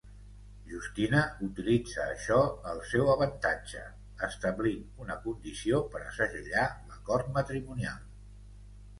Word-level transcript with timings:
Justina 0.69 1.17
utilitzar 1.47 2.05
això 2.13 2.37
al 2.71 2.79
seu 2.91 3.11
avantatge, 3.15 3.81
establint 4.27 4.87
una 5.05 5.17
condició 5.25 5.83
per 5.97 6.01
a 6.05 6.15
segellar 6.21 6.63
l'acord 6.71 7.29
matrimonial. 7.37 8.01